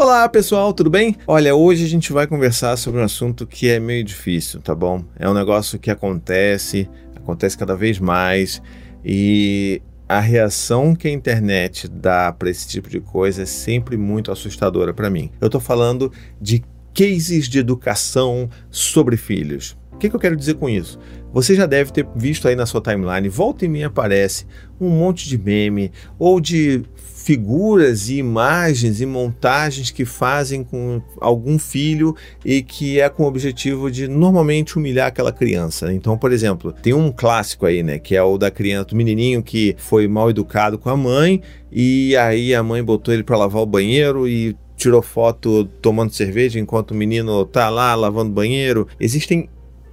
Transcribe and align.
Olá 0.00 0.26
pessoal, 0.30 0.72
tudo 0.72 0.88
bem? 0.88 1.14
Olha, 1.26 1.54
hoje 1.54 1.84
a 1.84 1.86
gente 1.86 2.10
vai 2.10 2.26
conversar 2.26 2.74
sobre 2.78 3.02
um 3.02 3.04
assunto 3.04 3.46
que 3.46 3.68
é 3.68 3.78
meio 3.78 4.02
difícil, 4.02 4.58
tá 4.58 4.74
bom? 4.74 5.04
É 5.14 5.28
um 5.28 5.34
negócio 5.34 5.78
que 5.78 5.90
acontece, 5.90 6.88
acontece 7.14 7.58
cada 7.58 7.76
vez 7.76 7.98
mais 7.98 8.62
e 9.04 9.82
a 10.08 10.18
reação 10.18 10.94
que 10.94 11.06
a 11.06 11.10
internet 11.10 11.86
dá 11.86 12.32
para 12.32 12.48
esse 12.48 12.66
tipo 12.66 12.88
de 12.88 12.98
coisa 12.98 13.42
é 13.42 13.44
sempre 13.44 13.98
muito 13.98 14.32
assustadora 14.32 14.94
para 14.94 15.10
mim. 15.10 15.30
Eu 15.38 15.50
tô 15.50 15.60
falando 15.60 16.10
de 16.40 16.64
cases 16.94 17.46
de 17.46 17.58
educação 17.58 18.48
sobre 18.70 19.18
filhos. 19.18 19.76
Que, 20.00 20.08
que 20.08 20.16
eu 20.16 20.20
quero 20.20 20.34
dizer 20.34 20.54
com 20.54 20.68
isso? 20.68 20.98
Você 21.30 21.54
já 21.54 21.66
deve 21.66 21.92
ter 21.92 22.08
visto 22.16 22.48
aí 22.48 22.56
na 22.56 22.64
sua 22.64 22.80
timeline, 22.80 23.28
volta 23.28 23.66
e 23.66 23.68
meia 23.68 23.88
aparece 23.88 24.46
um 24.80 24.88
monte 24.88 25.28
de 25.28 25.36
meme 25.36 25.92
ou 26.18 26.40
de 26.40 26.82
figuras 26.96 28.08
e 28.08 28.16
imagens 28.16 29.02
e 29.02 29.06
montagens 29.06 29.90
que 29.90 30.06
fazem 30.06 30.64
com 30.64 31.02
algum 31.20 31.58
filho 31.58 32.16
e 32.42 32.62
que 32.62 32.98
é 32.98 33.10
com 33.10 33.24
o 33.24 33.26
objetivo 33.26 33.90
de 33.90 34.08
normalmente 34.08 34.78
humilhar 34.78 35.08
aquela 35.08 35.30
criança. 35.30 35.92
Então, 35.92 36.16
por 36.16 36.32
exemplo, 36.32 36.72
tem 36.72 36.94
um 36.94 37.12
clássico 37.12 37.66
aí, 37.66 37.82
né, 37.82 37.98
que 37.98 38.16
é 38.16 38.22
o 38.22 38.38
da 38.38 38.50
criança, 38.50 38.86
do 38.86 38.96
menininho 38.96 39.42
que 39.42 39.76
foi 39.78 40.08
mal 40.08 40.30
educado 40.30 40.78
com 40.78 40.88
a 40.88 40.96
mãe 40.96 41.42
e 41.70 42.16
aí 42.16 42.54
a 42.54 42.62
mãe 42.62 42.82
botou 42.82 43.12
ele 43.12 43.22
para 43.22 43.36
lavar 43.36 43.60
o 43.60 43.66
banheiro 43.66 44.26
e 44.26 44.56
tirou 44.76 45.02
foto 45.02 45.66
tomando 45.82 46.14
cerveja 46.14 46.58
enquanto 46.58 46.92
o 46.92 46.94
menino 46.94 47.44
tá 47.44 47.68
lá 47.68 47.94
lavando 47.94 48.32
banheiro. 48.32 48.88
Existem 48.98 49.46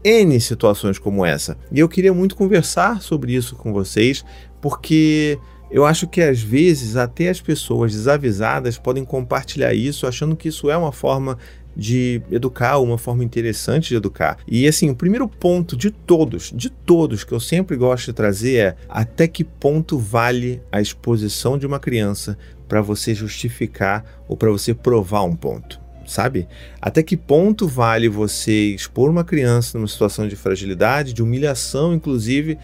N 0.04 0.40
situações 0.40 1.00
como 1.00 1.26
essa. 1.26 1.58
E 1.72 1.80
eu 1.80 1.90
queria 1.90 2.14
muito 2.14 2.36
conversar 2.36 3.02
sobre 3.02 3.34
isso 3.34 3.56
com 3.56 3.74
vocês, 3.74 4.24
porque 4.62 5.40
eu 5.70 5.86
acho 5.86 6.08
que 6.08 6.22
às 6.22 6.42
vezes 6.42 6.96
até 6.96 7.30
as 7.30 7.42
pessoas 7.42 7.92
desavisadas 7.92 8.78
podem 8.78 9.04
compartilhar 9.04 9.74
isso 9.74 10.08
achando 10.08 10.36
que 10.36 10.48
isso 10.48 10.70
é 10.70 10.78
uma 10.78 10.92
forma 10.92 11.38
de 11.76 12.22
educar, 12.32 12.80
uma 12.80 12.98
forma 12.98 13.24
interessante 13.24 13.90
de 13.90 13.96
educar. 13.96 14.38
E 14.48 14.68
assim, 14.68 14.90
o 14.90 14.96
primeiro 14.96 15.28
ponto 15.28 15.78
de 15.78 15.92
todos, 15.92 16.52
de 16.56 16.72
todos 16.72 17.24
que 17.24 17.32
eu 17.32 17.40
sempre 17.40 17.76
gosto 17.78 18.08
de 18.08 18.14
trazer 18.14 18.56
é 18.56 18.76
até 18.90 19.28
que 19.28 19.44
ponto 19.44 19.98
vale 20.00 20.60
a 20.72 20.82
exposição 20.82 21.58
de 21.58 21.68
uma 21.68 21.80
criança 21.80 22.36
para 22.68 22.82
você 22.82 23.14
justificar 23.14 24.04
ou 24.28 24.36
para 24.36 24.50
você 24.50 24.74
provar 24.74 25.22
um 25.24 25.36
ponto 25.36 25.87
sabe? 26.08 26.48
Até 26.82 27.04
que 27.04 27.16
ponto 27.16 27.68
vale 27.68 28.08
você 28.08 28.74
expor 28.74 29.10
uma 29.10 29.24
criança 29.24 29.78
numa 29.78 29.88
situação 29.88 30.28
de 30.28 30.36
fragilidade, 30.36 31.14
de 31.14 31.22
humilhação, 31.22 31.94
inclusive, 31.94 32.58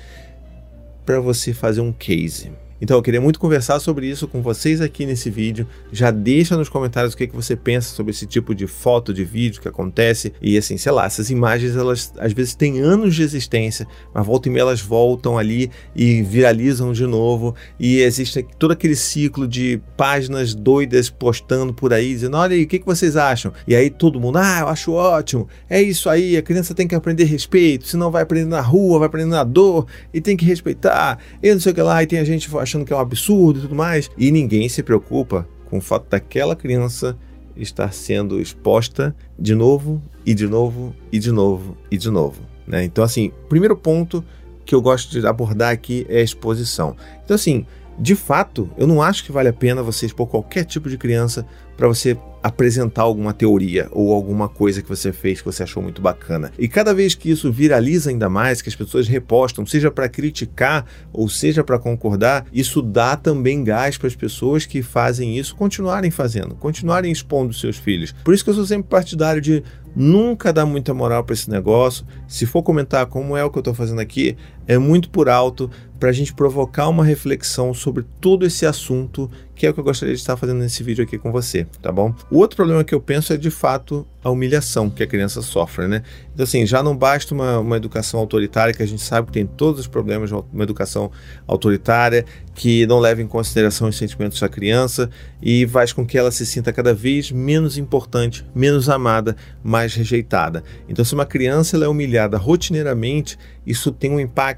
para 1.06 1.20
você 1.20 1.54
fazer 1.54 1.82
um 1.82 1.92
case? 1.92 2.52
Então 2.84 2.98
eu 2.98 3.02
queria 3.02 3.22
muito 3.22 3.40
conversar 3.40 3.80
sobre 3.80 4.10
isso 4.10 4.28
com 4.28 4.42
vocês 4.42 4.82
aqui 4.82 5.06
nesse 5.06 5.30
vídeo. 5.30 5.66
Já 5.90 6.12
deixa 6.12 6.58
nos 6.58 6.68
comentários 6.68 7.14
o 7.14 7.18
que, 7.18 7.28
que 7.28 7.34
você 7.34 7.56
pensa 7.56 7.96
sobre 7.96 8.12
esse 8.12 8.26
tipo 8.26 8.54
de 8.54 8.68
foto, 8.68 9.14
de 9.14 9.24
vídeo 9.24 9.62
que 9.62 9.70
acontece. 9.70 10.34
E 10.42 10.58
assim, 10.58 10.76
sei 10.76 10.92
lá, 10.92 11.06
essas 11.06 11.30
imagens 11.30 11.78
elas 11.78 12.12
às 12.18 12.34
vezes 12.34 12.56
têm 12.56 12.82
anos 12.82 13.16
de 13.16 13.24
existência, 13.24 13.88
mas 14.14 14.26
volta 14.26 14.50
e 14.50 14.52
meia 14.52 14.64
elas 14.64 14.82
voltam 14.82 15.38
ali 15.38 15.72
e 15.96 16.22
viralizam 16.24 16.92
de 16.92 17.08
novo. 17.08 17.56
E 17.80 18.02
existe 18.02 18.46
todo 18.60 18.72
aquele 18.72 18.98
ciclo 18.98 19.48
de 19.48 19.82
páginas 19.96 20.54
doidas 20.54 21.10
postando 21.10 21.74
por 21.74 21.94
aí, 21.94 22.10
dizendo: 22.10 22.36
olha 22.36 22.54
aí, 22.54 22.64
o 22.64 22.68
que, 22.68 22.80
que 22.80 22.86
vocês 22.86 23.16
acham? 23.16 23.54
E 23.66 23.74
aí 23.74 23.90
todo 23.90 24.20
mundo, 24.20 24.40
ah, 24.40 24.60
eu 24.60 24.68
acho 24.68 24.92
ótimo, 24.92 25.48
é 25.70 25.82
isso 25.82 26.10
aí, 26.10 26.36
a 26.36 26.42
criança 26.42 26.76
tem 26.76 26.86
que 26.86 26.96
aprender 26.96 27.24
respeito, 27.24 27.88
senão 27.88 28.12
vai 28.12 28.24
aprender 28.24 28.50
na 28.50 28.60
rua, 28.60 29.00
vai 29.00 29.08
aprender 29.08 29.30
na 29.30 29.46
dor, 29.46 29.88
e 30.14 30.20
tem 30.20 30.36
que 30.36 30.44
respeitar, 30.44 31.18
e 31.42 31.50
não 31.54 31.62
sei 31.62 31.72
o 31.72 31.76
que 31.76 31.82
lá, 31.82 32.04
e 32.04 32.08
tem 32.08 32.20
a 32.20 32.26
gente 32.26 32.50
achando 32.58 32.73
achando 32.74 32.86
que 32.86 32.94
é 32.94 32.96
um 32.96 33.00
absurdo 33.00 33.60
e 33.60 33.62
tudo 33.62 33.76
mais, 33.76 34.10
e 34.18 34.32
ninguém 34.32 34.68
se 34.68 34.82
preocupa 34.82 35.48
com 35.70 35.78
o 35.78 35.82
fato 35.82 36.10
daquela 36.10 36.56
criança 36.56 37.18
estar 37.56 37.94
sendo 37.94 38.42
exposta 38.42 39.16
de 39.38 39.54
novo 39.54 40.02
e 40.26 40.34
de 40.34 40.48
novo 40.48 40.96
e 41.12 41.20
de 41.20 41.32
novo 41.32 41.78
e 41.92 41.98
de 41.98 42.10
novo. 42.10 42.42
Né? 42.66 42.84
Então, 42.84 43.04
assim, 43.04 43.32
primeiro 43.48 43.78
ponto 43.78 44.24
que 44.66 44.74
eu 44.74 44.82
gosto 44.82 45.12
de 45.12 45.26
abordar 45.28 45.72
aqui 45.72 46.06
é 46.10 46.20
a 46.20 46.24
exposição. 46.24 46.96
Então, 47.24 47.36
assim, 47.36 47.66
de 48.00 48.16
fato, 48.16 48.70
eu 48.78 48.88
não 48.88 49.02
acho 49.02 49.24
que 49.24 49.32
vale 49.32 49.50
a 49.50 49.54
pena 49.54 49.84
você 49.84 50.06
expor 50.06 50.28
qualquer 50.28 50.66
tipo 50.66 50.90
de 50.90 50.98
criança 50.98 51.46
para 51.78 51.88
você 51.88 52.18
apresentar 52.42 53.04
alguma 53.04 53.34
teoria 53.34 53.88
ou 53.92 54.14
alguma 54.14 54.50
coisa 54.50 54.82
que 54.82 54.90
você 54.90 55.14
fez 55.14 55.40
que 55.40 55.46
você 55.46 55.64
achou 55.64 55.82
muito 55.82 56.02
bacana. 56.02 56.52
E 56.60 56.68
cada 56.68 56.94
vez 56.94 57.16
que 57.16 57.32
isso 57.32 57.52
viraliza 57.52 58.10
ainda 58.10 58.30
mais, 58.30 58.62
que 58.62 58.68
as 58.68 58.76
pessoas 58.76 59.08
repostam, 59.08 59.66
seja 59.66 59.90
para 59.90 60.10
criticar 60.10 60.86
ou 61.12 61.30
seja 61.30 61.64
para 61.64 61.80
concordar, 61.80 62.46
isso 62.52 62.82
dá 62.82 63.16
também 63.16 63.64
gás 63.64 63.98
para 63.98 64.08
as 64.08 64.16
pessoas 64.16 64.66
que 64.66 64.82
fazem 64.82 65.38
isso 65.38 65.56
continuarem 65.56 66.12
fazendo, 66.12 66.56
continuarem 66.56 67.12
expondo 67.12 67.54
seus 67.54 67.78
filhos. 67.78 68.14
Por 68.24 68.34
isso 68.34 68.44
que 68.44 68.50
eu 68.50 68.56
sou 68.56 68.66
sempre 68.66 68.90
partidário 68.90 69.42
de 69.42 69.64
nunca 69.96 70.52
dar 70.52 70.66
muita 70.66 70.94
moral 70.94 71.24
para 71.24 71.34
esse 71.34 71.50
negócio. 71.50 72.06
Se 72.28 72.46
for 72.46 72.64
comentar 72.64 73.06
como 73.06 73.38
é 73.38 73.44
o 73.44 73.50
que 73.50 73.58
eu 73.58 73.62
estou 73.62 73.74
fazendo 73.74 74.02
aqui, 74.02 74.36
é 74.68 74.78
muito 74.78 75.10
por 75.10 75.30
alto 75.30 75.70
para 76.00 76.10
a 76.10 76.14
gente 76.14 76.34
provocar 76.34 76.90
uma 76.90 77.06
reflexão 77.06 77.74
sobre 77.74 78.04
todo 78.20 78.46
esse 78.46 78.66
assunto 78.66 79.30
que 79.56 79.68
é 79.68 79.70
o 79.70 79.74
que 79.74 79.80
eu 79.80 79.84
gostaria 79.84 80.14
de 80.14 80.20
estar 80.20 80.36
fazendo 80.36 80.60
nesse 80.60 80.84
vídeo 80.84 81.04
aqui 81.04 81.18
com 81.18 81.32
você, 81.32 81.66
tá 81.82 81.92
bom? 81.92 82.14
O 82.30 82.40
outro 82.40 82.56
problema 82.56 82.84
que 82.84 82.94
eu 82.94 83.00
penso 83.00 83.34
é 83.34 83.38
de 83.38 83.52
fato 83.52 84.06
a 84.24 84.30
humilhação 84.30 84.90
que 84.90 85.04
a 85.04 85.08
criança 85.08 85.42
sofre, 85.42 85.88
né? 85.88 86.02
Então, 86.34 86.44
assim, 86.44 86.66
já 86.66 86.82
não 86.82 86.96
basta 86.96 87.34
uma, 87.34 87.60
uma 87.60 87.78
educação 87.78 88.20
autoritária, 88.20 88.74
que 88.74 88.82
a 88.82 88.86
gente 88.86 89.02
sabe 89.02 89.28
que 89.28 89.34
tem 89.34 89.46
todos 89.46 89.82
os 89.82 89.88
problemas 89.88 90.30
de 90.30 90.36
uma 90.36 90.64
educação 90.64 91.12
autoritária, 91.46 92.26
que 92.56 92.86
não 92.88 93.00
leva 93.00 93.22
em 93.22 93.28
consideração 93.28 93.90
os 93.90 93.98
sentimentos 93.98 94.40
da 94.40 94.48
criança 94.48 95.10
e 95.42 95.68
faz 95.68 95.92
com 95.92 96.06
que 96.06 96.18
ela 96.18 96.32
se 96.32 96.46
sinta 96.46 96.72
cada 96.72 96.94
vez 96.94 97.32
menos 97.32 97.78
importante, 97.78 98.46
menos 98.56 98.90
amada, 98.90 99.36
mais 99.64 99.94
rejeitada. 99.94 100.64
Então, 100.88 101.04
se 101.04 101.14
uma 101.14 101.26
criança 101.26 101.76
ela 101.76 101.86
é 101.86 101.88
humilhada 101.88 102.38
rotineiramente, 102.38 103.38
isso 103.66 103.92
tem 103.92 104.12
um 104.12 104.20
impacto 104.20 104.53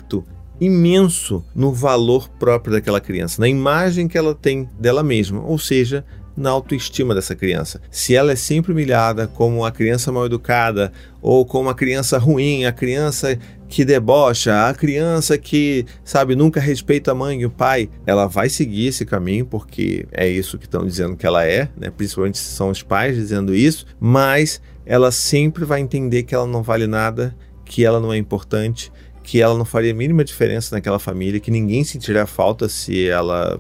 imenso 0.60 1.44
no 1.54 1.74
valor 1.74 2.30
próprio 2.30 2.74
daquela 2.74 3.02
criança, 3.02 3.42
na 3.42 3.48
imagem 3.48 4.08
que 4.08 4.18
ela 4.18 4.34
tem 4.34 4.70
dela 4.80 5.04
mesma, 5.04 5.42
ou 5.42 5.58
seja, 5.58 6.06
na 6.36 6.50
autoestima 6.50 7.16
dessa 7.16 7.36
criança. 7.36 7.82
Se 7.90 8.14
ela 8.14 8.34
é 8.34 8.36
sempre 8.36 8.72
humilhada 8.72 9.28
como 9.28 9.64
a 9.64 9.72
criança 9.72 10.12
mal 10.12 10.26
educada 10.26 10.92
ou 11.22 11.46
como 11.46 11.70
a 11.70 11.76
criança 11.76 12.18
ruim, 12.18 12.66
a 12.66 12.72
criança 12.72 13.40
que 13.68 13.86
debocha, 13.86 14.68
a 14.68 14.74
criança 14.74 15.38
que, 15.38 15.86
sabe, 16.04 16.36
nunca 16.36 16.60
respeita 16.60 17.12
a 17.12 17.16
mãe 17.16 17.42
e 17.42 17.46
o 17.46 17.50
pai, 17.50 17.90
ela 18.06 18.28
vai 18.28 18.50
seguir 18.50 18.88
esse 18.88 19.06
caminho 19.06 19.46
porque 19.46 20.06
é 20.12 20.28
isso 20.28 20.58
que 20.58 20.66
estão 20.66 20.86
dizendo 20.86 21.16
que 21.16 21.26
ela 21.26 21.46
é, 21.46 21.70
né? 21.78 21.90
Principalmente 21.90 22.38
se 22.38 22.52
são 22.52 22.70
os 22.70 22.84
pais 22.84 23.16
dizendo 23.16 23.56
isso, 23.56 23.86
mas 24.00 24.62
ela 24.86 25.12
sempre 25.12 25.64
vai 25.66 25.80
entender 25.80 26.24
que 26.24 26.36
ela 26.36 26.46
não 26.46 26.62
vale 26.62 26.86
nada, 26.86 27.36
que 27.64 27.84
ela 27.84 28.00
não 28.00 28.14
é 28.14 28.18
importante 28.18 28.92
que 29.26 29.42
ela 29.42 29.58
não 29.58 29.66
faria 29.66 29.92
a 29.92 29.96
mínima 29.96 30.24
diferença 30.24 30.76
naquela 30.76 31.00
família, 31.00 31.40
que 31.40 31.50
ninguém 31.50 31.84
sentiria 31.84 32.28
falta 32.28 32.70
se 32.70 33.08
ela 33.08 33.60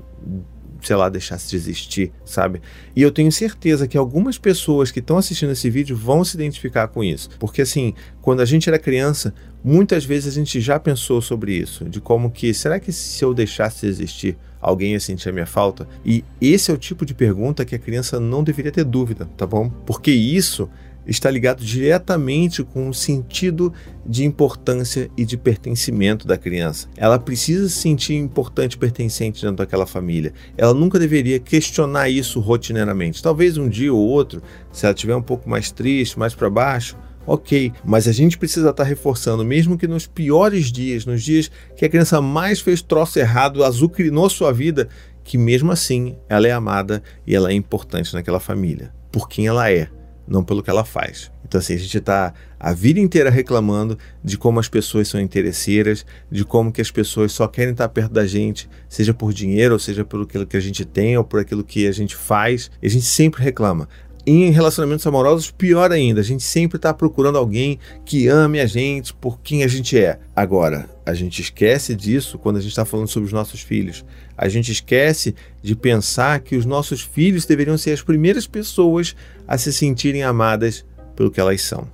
sei 0.82 0.96
lá, 0.96 1.10
deixasse 1.10 1.50
de 1.50 1.56
existir, 1.56 2.12
sabe? 2.24 2.62
E 2.96 3.02
eu 3.02 3.12
tenho 3.12 3.32
certeza 3.32 3.88
que 3.88 3.98
algumas 3.98 4.38
pessoas 4.38 4.92
que 4.92 5.00
estão 5.00 5.18
assistindo 5.18 5.52
esse 5.52 5.68
vídeo 5.68 5.98
vão 5.98 6.24
se 6.24 6.38
identificar 6.38 6.88
com 6.90 7.04
isso. 7.04 7.28
Porque 7.40 7.64
assim, 7.64 7.96
quando 8.22 8.42
a 8.42 8.46
gente 8.46 8.70
era 8.70 8.78
criança, 8.78 9.34
muitas 9.64 10.06
vezes 10.06 10.34
a 10.34 10.40
gente 10.40 10.62
já 10.62 10.80
pensou 10.80 11.22
sobre 11.22 11.54
isso, 11.54 11.86
de 11.86 12.00
como 12.00 12.30
que, 12.30 12.54
será 12.54 12.80
que 12.80 12.92
se 12.92 13.26
eu 13.26 13.34
deixasse 13.34 13.82
de 13.82 13.88
existir, 13.88 14.38
alguém 14.62 14.92
ia 14.92 15.00
sentir 15.00 15.30
a 15.30 15.32
minha 15.32 15.48
falta? 15.48 15.88
E 16.06 16.24
esse 16.40 16.70
é 16.70 16.74
o 16.74 16.78
tipo 16.78 17.04
de 17.04 17.16
pergunta 17.16 17.66
que 17.66 17.74
a 17.74 17.80
criança 17.80 18.20
não 18.20 18.44
deveria 18.44 18.72
ter 18.72 18.84
dúvida, 18.84 19.28
tá 19.36 19.48
bom? 19.48 19.72
Porque 19.88 20.12
isso 20.12 20.70
está 21.06 21.30
ligado 21.30 21.64
diretamente 21.64 22.64
com 22.64 22.90
o 22.90 22.94
sentido 22.94 23.74
de 24.06 24.24
importância 24.24 25.10
e 25.18 25.26
de 25.26 25.38
pertencimento 25.38 26.28
da 26.28 26.38
criança. 26.38 26.88
Ela 26.98 27.20
precisa 27.20 27.70
se 27.70 27.76
sentir 27.76 28.16
importante 28.16 28.78
pertencente 28.78 29.42
dentro 29.42 29.58
daquela 29.58 29.86
família. 29.86 30.34
Ela 30.58 30.74
nunca 30.74 31.00
deveria 31.00 31.40
questionar 31.40 32.10
isso 32.10 32.40
rotineiramente. 32.40 33.22
Talvez 33.22 33.58
um 33.58 33.70
dia 33.70 33.94
ou 33.94 34.00
outro, 34.00 34.42
se 34.72 34.86
ela 34.86 34.94
estiver 34.94 35.16
um 35.16 35.22
pouco 35.22 35.50
mais 35.50 35.72
triste, 35.72 36.18
mais 36.20 36.34
para 36.34 36.50
baixo, 36.50 36.98
ok, 37.26 37.74
mas 37.84 38.08
a 38.08 38.12
gente 38.12 38.38
precisa 38.38 38.70
estar 38.70 38.84
reforçando, 38.84 39.44
mesmo 39.44 39.78
que 39.78 39.88
nos 39.88 40.06
piores 40.06 40.72
dias, 40.72 41.06
nos 41.06 41.24
dias 41.24 41.50
que 41.76 41.86
a 41.86 41.90
criança 41.90 42.22
mais 42.22 42.60
fez 42.60 42.82
troço 42.82 43.20
errado, 43.20 43.64
azucrinou 43.64 44.30
sua 44.30 44.52
vida, 44.52 44.88
que 45.24 45.38
mesmo 45.38 45.72
assim 45.72 46.16
ela 46.30 46.48
é 46.48 46.52
amada 46.52 47.02
e 47.26 47.36
ela 47.36 47.50
é 47.50 47.54
importante 47.54 48.14
naquela 48.14 48.40
família, 48.40 48.94
por 49.12 49.28
quem 49.28 49.48
ela 49.48 49.72
é 49.72 49.90
não 50.28 50.44
pelo 50.44 50.64
que 50.64 50.70
ela 50.70 50.84
faz. 50.84 51.32
Então, 51.48 51.60
assim, 51.60 51.76
a 51.76 51.78
gente 51.78 51.98
está 51.98 52.34
a 52.60 52.74
vida 52.74 53.00
inteira 53.00 53.30
reclamando 53.30 53.98
de 54.24 54.38
como 54.38 54.60
as 54.60 54.68
pessoas 54.68 55.08
são 55.08 55.20
interesseiras, 55.20 56.06
de 56.32 56.44
como 56.44 56.72
que 56.72 56.82
as 56.82 56.90
pessoas 56.90 57.32
só 57.32 57.48
querem 57.48 57.72
estar 57.72 57.88
perto 57.90 58.12
da 58.12 58.26
gente, 58.26 58.68
seja 58.90 59.14
por 59.14 59.32
dinheiro, 59.32 59.74
ou 59.74 59.80
seja 59.80 60.04
por 60.04 60.24
aquilo 60.24 60.48
que 60.48 60.58
a 60.58 60.60
gente 60.60 60.84
tem, 60.84 61.18
ou 61.18 61.24
por 61.24 61.40
aquilo 61.40 61.64
que 61.64 61.88
a 61.88 61.92
gente 61.92 62.16
faz. 62.16 62.72
E 62.82 62.88
a 62.88 62.90
gente 62.90 63.06
sempre 63.06 63.44
reclama. 63.44 63.88
Em 64.26 64.50
relacionamentos 64.50 65.06
amorosos, 65.06 65.52
pior 65.52 65.92
ainda, 65.92 66.20
a 66.20 66.24
gente 66.24 66.44
sempre 66.44 66.78
está 66.78 66.92
procurando 66.94 67.38
alguém 67.38 67.78
que 68.04 68.28
ame 68.28 68.60
a 68.60 68.66
gente 68.66 69.14
por 69.14 69.40
quem 69.40 69.64
a 69.64 69.68
gente 69.68 69.98
é. 69.98 70.18
Agora, 70.36 70.90
a 71.06 71.14
gente 71.14 71.42
esquece 71.42 71.94
disso 71.94 72.40
quando 72.40 72.58
a 72.58 72.60
gente 72.60 72.72
está 72.72 72.84
falando 72.86 73.08
sobre 73.08 73.28
os 73.28 73.34
nossos 73.34 73.62
filhos. 73.62 74.04
A 74.36 74.50
gente 74.50 74.72
esquece 74.72 75.36
de 75.62 75.76
pensar 75.76 76.40
que 76.40 76.56
os 76.56 76.66
nossos 76.66 77.02
filhos 77.02 77.46
deveriam 77.46 77.78
ser 77.78 77.92
as 77.92 78.02
primeiras 78.02 78.48
pessoas 78.48 79.16
a 79.48 79.58
se 79.58 79.72
sentirem 79.72 80.24
amadas 80.24 80.84
pelo 81.16 81.30
que 81.30 81.40
elas 81.40 81.62
são. 81.62 81.88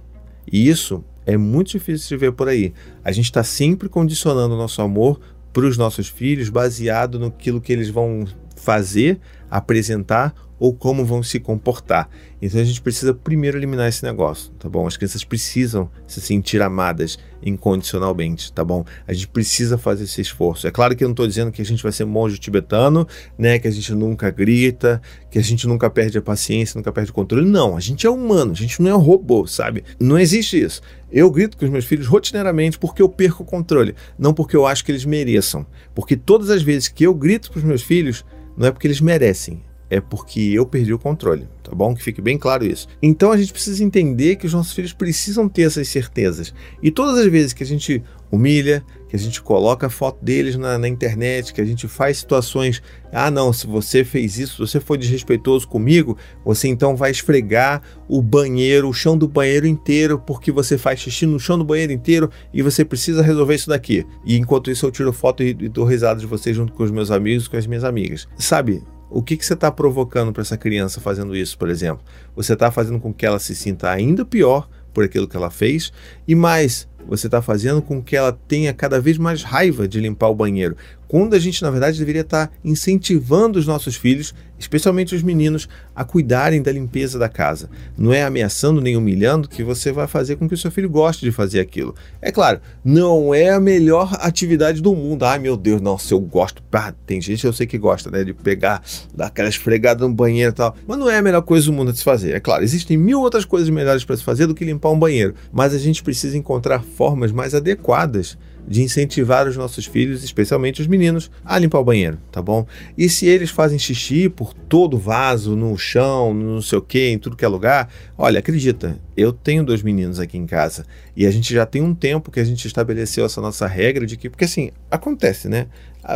E 0.50 0.70
isso 0.70 1.04
é 1.26 1.36
muito 1.36 1.72
difícil 1.72 2.18
de 2.18 2.18
ver 2.18 2.32
por 2.32 2.48
aí. 2.48 2.74
A 3.04 3.12
gente 3.12 3.26
está 3.26 3.44
sempre 3.44 3.90
condicionando 3.90 4.56
o 4.56 4.58
nosso 4.58 4.82
amor 4.82 5.20
para 5.52 5.66
os 5.66 5.78
nossos 5.78 6.08
filhos 6.08 6.48
baseado 6.48 7.20
no 7.20 7.30
que 7.30 7.52
eles 7.74 7.90
vão 7.90 8.26
fazer, 8.56 9.20
apresentar 9.50 10.34
ou 10.62 10.72
como 10.72 11.04
vão 11.04 11.24
se 11.24 11.40
comportar. 11.40 12.08
Então 12.40 12.62
a 12.62 12.64
gente 12.64 12.80
precisa 12.80 13.16
primeiro 13.16 13.58
eliminar 13.58 13.90
esse 13.90 14.04
negócio, 14.04 14.52
tá 14.60 14.70
bom? 14.70 14.86
As 14.86 14.96
crianças 14.96 15.24
precisam 15.24 15.90
se 16.06 16.22
sentir 16.22 16.62
amadas 16.62 17.18
incondicionalmente, 17.42 18.54
tá 18.54 18.64
bom? 18.64 18.86
A 19.08 19.12
gente 19.12 19.28
precisa 19.28 19.76
fazer 19.76 20.04
esse 20.04 20.22
esforço. 20.22 20.68
É 20.68 20.72
claro 20.72 20.96
que 20.96 21.04
eu 21.04 21.08
não 21.08 21.14
estou 21.14 21.26
dizendo 21.26 21.52
que 21.52 21.64
a 21.64 21.66
gente 21.66 21.82
vai 21.82 21.92
ser 21.92 22.06
monge 22.06 22.38
tibetano, 22.38 23.08
né? 23.40 23.58
Que 23.58 23.68
a 23.68 23.72
gente 23.72 23.92
nunca 23.96 24.30
grita, 24.30 25.02
que 25.32 25.40
a 25.40 25.42
gente 25.42 25.68
nunca 25.68 25.90
perde 25.90 26.20
a 26.20 26.22
paciência, 26.22 26.78
nunca 26.78 26.92
perde 26.92 27.10
o 27.10 27.14
controle. 27.14 27.50
Não, 27.50 27.76
a 27.76 27.80
gente 27.80 28.06
é 28.06 28.10
humano, 28.12 28.52
a 28.52 28.56
gente 28.56 28.84
não 28.84 28.92
é 28.92 28.96
um 28.96 29.00
robô, 29.00 29.48
sabe? 29.48 29.84
Não 30.00 30.20
existe 30.20 30.62
isso. 30.62 30.80
Eu 31.12 31.32
grito 31.32 31.58
com 31.58 31.66
os 31.66 31.72
meus 31.72 31.86
filhos 31.86 32.06
rotineiramente 32.06 32.78
porque 32.78 33.02
eu 33.02 33.10
perco 33.10 33.42
o 33.42 33.46
controle, 33.48 33.96
não 34.16 34.32
porque 34.32 34.56
eu 34.56 34.68
acho 34.68 34.86
que 34.86 34.92
eles 34.92 35.06
mereçam. 35.06 35.66
Porque 35.96 36.16
todas 36.16 36.52
as 36.52 36.62
vezes 36.62 36.88
que 36.88 37.04
eu 37.04 37.16
grito 37.16 37.50
para 37.50 37.58
os 37.58 37.66
meus 37.66 37.82
filhos, 37.82 38.24
não 38.56 38.68
é 38.68 38.72
porque 38.72 38.86
eles 38.86 39.02
merecem, 39.02 39.64
é 39.92 40.00
porque 40.00 40.40
eu 40.40 40.66
perdi 40.66 40.94
o 40.94 40.98
controle, 40.98 41.50
tá 41.62 41.76
bom? 41.76 41.94
Que 41.94 42.02
fique 42.02 42.22
bem 42.22 42.38
claro 42.38 42.66
isso. 42.66 42.88
Então 43.02 43.30
a 43.30 43.38
gente 43.38 43.52
precisa 43.52 43.84
entender 43.84 44.38
que 44.38 44.46
os 44.46 44.54
nossos 44.54 44.72
filhos 44.72 44.94
precisam 44.94 45.50
ter 45.50 45.64
essas 45.64 45.90
certezas. 45.90 46.54
E 46.82 46.90
todas 46.90 47.18
as 47.18 47.26
vezes 47.26 47.52
que 47.52 47.62
a 47.62 47.66
gente 47.66 48.02
humilha, 48.32 48.86
que 49.10 49.18
a 49.18 49.20
gente 49.20 49.42
coloca 49.42 49.88
a 49.88 49.90
foto 49.90 50.24
deles 50.24 50.56
na, 50.56 50.78
na, 50.78 50.88
internet, 50.88 51.54
que 51.54 51.60
a 51.60 51.66
gente 51.66 51.90
faz 51.90 52.20
situações. 52.20 52.82
Ah, 53.12 53.30
não, 53.30 53.52
se 53.52 53.68
você 53.68 54.06
fez 54.06 54.40
isso, 54.40 54.54
se 54.66 54.72
você 54.72 54.80
foi 54.80 54.98
desrespeitoso 54.98 55.68
comigo, 55.68 56.18
você 56.46 56.70
então 56.70 56.96
vai 56.96 57.12
esfregar 57.12 57.82
o 58.08 58.22
banheiro, 58.22 58.88
o 58.88 58.94
chão 58.94 59.18
do 59.18 59.28
banheiro 59.28 59.68
inteiro, 59.68 60.18
porque 60.18 60.54
você 60.54 60.78
faz 60.78 61.02
xixi 61.02 61.26
no 61.26 61.38
chão 61.38 61.58
do 61.58 61.66
banheiro 61.66 61.92
inteiro 61.92 62.32
e 62.54 62.62
você 62.62 62.86
precisa 62.86 63.22
resolver 63.22 63.56
isso 63.56 63.68
daqui. 63.68 64.06
E 64.24 64.38
enquanto 64.38 64.72
isso 64.72 64.86
eu 64.86 64.92
tiro 64.92 65.12
foto 65.12 65.44
e, 65.44 65.50
e 65.50 65.68
dou 65.68 65.84
risada 65.84 66.22
de 66.22 66.26
você 66.26 66.54
junto 66.54 66.72
com 66.72 66.84
os 66.84 66.92
meus 66.92 67.12
amigos, 67.12 67.50
com 67.50 67.58
as 67.58 67.68
minhas 67.68 67.84
amigas. 67.84 68.26
Sabe? 68.38 68.82
O 69.12 69.22
que, 69.22 69.36
que 69.36 69.46
você 69.46 69.54
está 69.54 69.70
provocando 69.70 70.32
para 70.32 70.42
essa 70.42 70.58
criança 70.58 71.02
fazendo 71.02 71.36
isso, 71.36 71.58
por 71.58 71.70
exemplo? 71.70 72.04
Você 72.34 72.54
está 72.54 72.72
fazendo 72.72 73.00
com 73.00 73.14
que 73.14 73.26
ela 73.26 73.40
se 73.40 73.54
sinta 73.54 73.90
ainda 73.90 74.24
pior 74.24 74.70
por 74.94 75.04
aquilo 75.04 75.28
que 75.28 75.36
ela 75.36 75.52
fez 75.52 75.92
e 76.26 76.34
mais, 76.34 76.88
você 77.08 77.28
está 77.28 77.42
fazendo 77.42 77.82
com 77.82 78.02
que 78.02 78.16
ela 78.16 78.38
tenha 78.48 78.74
cada 78.74 79.00
vez 79.00 79.18
mais 79.18 79.44
raiva 79.44 79.88
de 79.88 80.00
limpar 80.00 80.30
o 80.30 80.36
banheiro, 80.36 80.76
quando 81.12 81.34
a 81.34 81.40
gente, 81.40 81.62
na 81.62 81.70
verdade, 81.70 82.00
deveria 82.00 82.22
estar 82.22 82.48
tá 82.48 82.54
incentivando 82.64 83.60
os 83.60 83.68
nossos 83.68 83.98
filhos, 83.98 84.34
especialmente 84.58 85.14
os 85.14 85.22
meninos, 85.22 85.68
a 85.94 86.06
cuidarem 86.06 86.62
da 86.62 86.72
limpeza 86.72 87.20
da 87.20 87.28
casa. 87.28 87.70
Não 87.98 88.14
é 88.14 88.24
ameaçando 88.24 88.80
nem 88.80 88.96
humilhando 88.96 89.50
que 89.50 89.62
você 89.62 89.92
vai 89.92 90.08
fazer 90.08 90.38
com 90.38 90.48
que 90.48 90.54
o 90.54 90.58
seu 90.58 90.72
filho 90.72 90.90
goste 90.90 91.26
de 91.26 91.32
fazer 91.34 91.60
aquilo. 91.60 91.94
É 92.22 92.32
claro, 92.32 92.62
não 92.82 93.36
é 93.36 93.50
a 93.50 93.60
melhor 93.60 94.16
atividade 94.22 94.82
do 94.82 94.96
mundo. 94.96 95.26
Ai 95.26 95.38
meu 95.38 95.58
Deus, 95.58 95.82
não, 95.82 95.98
se 95.98 96.14
eu 96.14 96.20
gosto. 96.22 96.64
Tem 97.06 97.20
gente 97.20 97.46
eu 97.46 97.52
sei 97.52 97.68
que 97.68 97.78
gosta, 97.78 98.10
né? 98.10 98.24
De 98.24 98.34
pegar, 98.34 98.82
dar 99.14 99.26
aquela 99.26 99.50
esfregada 99.50 100.08
no 100.08 100.14
banheiro 100.14 100.52
e 100.52 100.56
tal. 100.56 100.78
Mas 100.88 100.98
não 100.98 101.10
é 101.10 101.18
a 101.18 101.22
melhor 101.22 101.42
coisa 101.42 101.66
do 101.66 101.74
mundo 101.74 101.92
a 101.92 101.94
se 101.94 102.06
fazer. 102.06 102.34
É 102.34 102.40
claro, 102.40 102.64
existem 102.64 102.96
mil 102.96 103.20
outras 103.20 103.44
coisas 103.44 103.70
melhores 103.70 104.06
para 104.06 104.16
se 104.16 104.24
fazer 104.24 104.48
do 104.48 104.56
que 104.56 104.64
limpar 104.64 104.92
um 104.92 104.98
banheiro. 104.98 105.36
Mas 105.52 105.74
a 105.74 105.78
gente 105.78 106.02
precisa 106.02 106.38
encontrar 106.38 106.82
formas 106.96 107.32
mais 107.32 107.56
adequadas 107.56 108.38
de 108.68 108.82
incentivar 108.82 109.48
os 109.48 109.58
nossos 109.58 109.86
filhos, 109.86 110.24
especialmente 110.24 110.82
os 110.82 110.88
meninos, 110.88 111.32
a 111.44 111.58
limpar 111.58 111.80
o 111.80 111.84
banheiro, 111.84 112.18
tá 112.32 112.42
bom? 112.42 112.66
E 112.98 113.10
se 113.10 113.26
eles 113.26 113.50
fazem 113.50 113.80
xixi 113.80 114.30
por 114.30 114.54
todo 114.54 114.96
o 114.96 115.00
vaso, 115.00 115.56
no 115.56 115.78
chão, 115.78 116.34
no 116.34 116.56
não 116.56 116.62
sei 116.62 116.78
o 116.78 116.82
que, 116.82 117.10
em 117.10 117.18
tudo 117.18 117.36
que 117.36 117.44
é 117.44 117.48
lugar, 117.48 117.92
olha, 118.18 118.40
acredita, 118.40 119.00
eu 119.18 119.34
tenho 119.34 119.64
dois 119.64 119.82
meninos 119.82 120.20
aqui 120.20 120.38
em 120.38 120.46
casa 120.46 120.86
e 121.16 121.26
a 121.26 121.32
gente 121.32 121.54
já 121.54 121.66
tem 121.66 121.82
um 121.82 121.94
tempo 121.94 122.32
que 122.32 122.40
a 122.40 122.44
gente 122.44 122.66
estabeleceu 122.68 123.26
essa 123.26 123.42
nossa 123.42 123.68
regra 123.68 124.06
de 124.06 124.16
que, 124.16 124.30
porque 124.30 124.46
assim, 124.46 124.72
acontece, 124.90 125.50
né? 125.50 125.68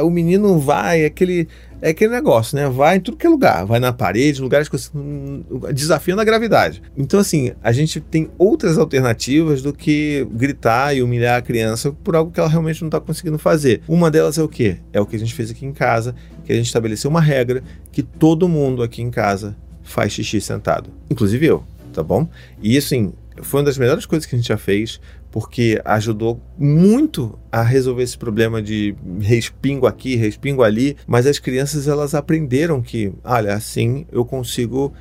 O 0.01 0.09
menino 0.09 0.59
vai, 0.59 1.03
é 1.03 1.05
aquele, 1.05 1.47
é 1.81 1.89
aquele 1.89 2.11
negócio, 2.11 2.55
né? 2.57 2.67
Vai 2.67 2.97
em 2.97 2.99
tudo 2.99 3.17
que 3.17 3.27
é 3.27 3.29
lugar, 3.29 3.65
vai 3.65 3.79
na 3.79 3.93
parede, 3.93 4.41
lugares 4.41 4.67
que 4.67 4.75
hum, 4.95 5.43
desafiando 5.73 6.21
a 6.21 6.25
gravidade. 6.25 6.81
Então, 6.97 7.19
assim, 7.19 7.51
a 7.63 7.71
gente 7.71 7.99
tem 7.99 8.29
outras 8.37 8.77
alternativas 8.77 9.61
do 9.61 9.71
que 9.71 10.27
gritar 10.31 10.95
e 10.95 11.03
humilhar 11.03 11.37
a 11.37 11.41
criança 11.41 11.91
por 11.91 12.15
algo 12.15 12.31
que 12.31 12.39
ela 12.39 12.49
realmente 12.49 12.81
não 12.81 12.87
está 12.87 12.99
conseguindo 12.99 13.37
fazer. 13.37 13.81
Uma 13.87 14.09
delas 14.09 14.37
é 14.37 14.43
o 14.43 14.49
quê? 14.49 14.77
É 14.91 14.99
o 14.99 15.05
que 15.05 15.15
a 15.15 15.19
gente 15.19 15.33
fez 15.33 15.51
aqui 15.51 15.65
em 15.65 15.73
casa, 15.73 16.15
que 16.43 16.51
a 16.51 16.55
gente 16.55 16.65
estabeleceu 16.65 17.09
uma 17.09 17.21
regra 17.21 17.63
que 17.91 18.01
todo 18.01 18.49
mundo 18.49 18.81
aqui 18.81 19.01
em 19.01 19.11
casa 19.11 19.55
faz 19.83 20.11
xixi 20.13 20.41
sentado, 20.41 20.89
inclusive 21.09 21.45
eu, 21.45 21.63
tá 21.93 22.01
bom? 22.01 22.27
E 22.61 22.75
assim, 22.75 23.13
foi 23.41 23.59
uma 23.59 23.65
das 23.65 23.77
melhores 23.77 24.05
coisas 24.05 24.25
que 24.25 24.35
a 24.35 24.37
gente 24.37 24.47
já 24.47 24.57
fez 24.57 24.99
porque 25.35 25.81
ajudou 25.83 26.39
muito 26.57 27.37
a 27.51 27.61
resolver 27.61 28.03
esse 28.03 28.17
problema 28.17 28.61
de 28.61 28.95
respingo 29.19 29.85
aqui, 29.85 30.15
respingo 30.15 30.63
ali, 30.63 30.95
mas 31.05 31.27
as 31.27 31.39
crianças 31.39 31.89
elas 31.89 32.15
aprenderam 32.15 32.81
que, 32.81 33.11
olha, 33.21 33.53
assim 33.53 34.05
eu 34.13 34.23
consigo 34.23 34.93